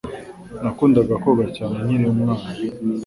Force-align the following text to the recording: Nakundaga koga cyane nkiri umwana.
Nakundaga 0.63 1.13
koga 1.23 1.45
cyane 1.55 1.75
nkiri 1.85 2.05
umwana. 2.13 2.47